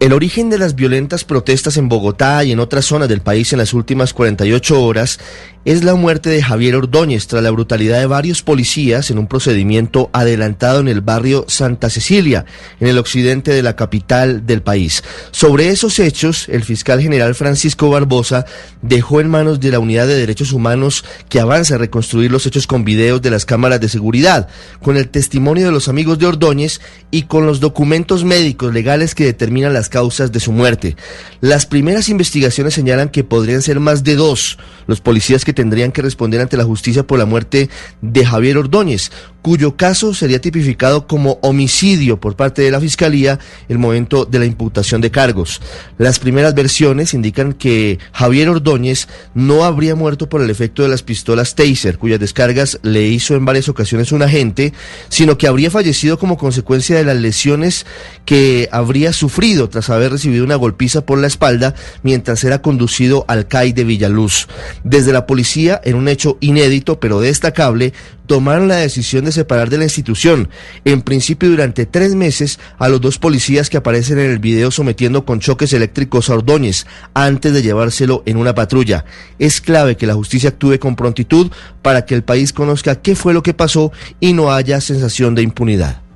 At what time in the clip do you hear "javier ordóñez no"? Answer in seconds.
48.12-49.64